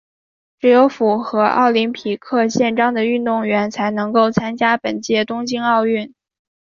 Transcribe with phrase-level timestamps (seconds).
[0.59, 6.11] 只有符合奥林匹克宪章的运动员才能够参加本届东京奥运。